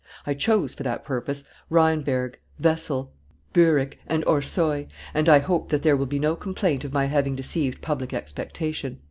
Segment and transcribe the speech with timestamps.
[0.25, 3.11] I chose, for that purpose, Rheinberg, Wesel,
[3.53, 7.35] Burick, and Orsoy, and I hope that there will be no complaint of my having
[7.35, 8.97] deceived public expectation."